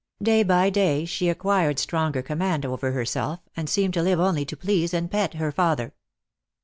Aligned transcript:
Day 0.19 0.41
by 0.41 0.71
day 0.71 1.05
she 1.05 1.29
acquired 1.29 1.77
stronger 1.77 2.23
command 2.23 2.65
over 2.65 2.91
herself, 2.91 3.39
and 3.55 3.69
seemed 3.69 3.93
to 3.93 4.01
live 4.01 4.19
only 4.19 4.45
to 4.45 4.57
please 4.57 4.95
and 4.95 5.11
pet 5.11 5.35
her 5.35 5.51
father. 5.51 5.93